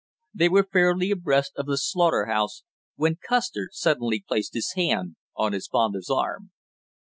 [0.33, 2.63] They were fairly abreast of the slaughter house
[2.95, 6.49] when Custer suddenly placed his hand on his father's arm.